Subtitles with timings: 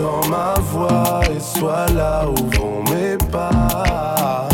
[0.00, 4.48] Dans ma voix et sois là où vont mes pas.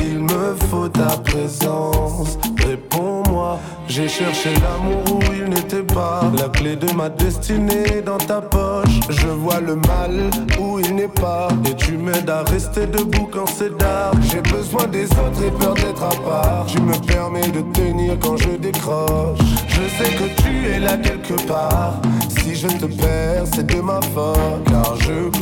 [0.00, 3.58] Il me faut ta présence, réponds-moi.
[3.88, 6.20] J'ai cherché l'amour où il n'était pas.
[6.38, 9.00] La clé de ma destinée dans ta poche.
[9.08, 11.48] Je vois le mal où il n'est pas.
[11.68, 14.12] Et tu m'aides à rester debout quand c'est d'art.
[14.30, 16.66] J'ai besoin des autres et peur d'être à part.
[16.66, 19.40] Tu me permets de tenir quand je décroche.
[19.66, 21.94] Je sais que tu es là quelque part
[22.58, 25.37] je te perds, c'est de ma faute, car je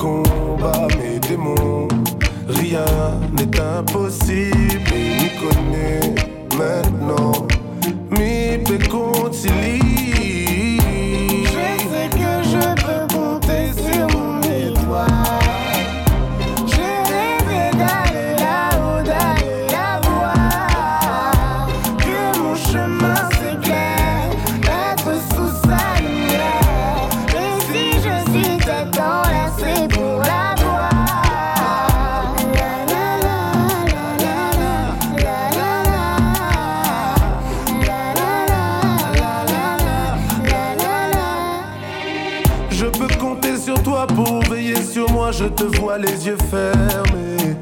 [43.36, 45.30] compter sur toi pour veiller sur moi.
[45.32, 47.56] Je te vois les yeux fermés.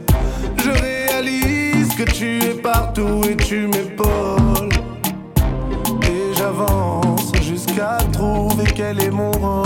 [0.57, 4.71] Je réalise que tu es partout et tu m'épaules.
[6.03, 9.65] Et j'avance jusqu'à trouver quel est mon rôle.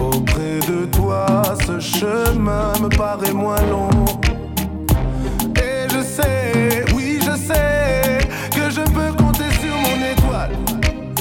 [0.00, 3.90] Auprès de toi, ce chemin me paraît moins long.
[5.56, 8.18] Et je sais, oui, je sais
[8.50, 10.56] que je peux compter sur mon étoile.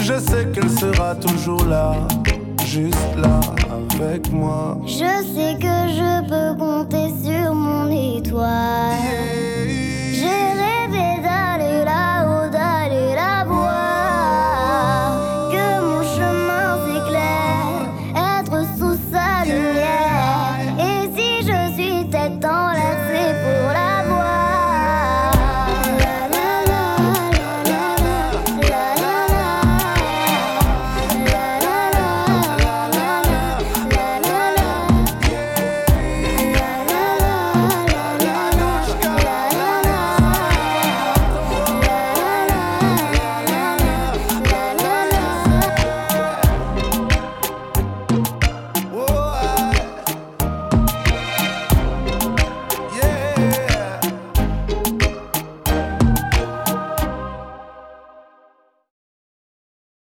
[0.01, 1.93] Je sais qu'elle sera toujours là
[2.71, 4.77] juste là avec moi.
[4.85, 9.40] Je sais que je peux compter sur mon étoile.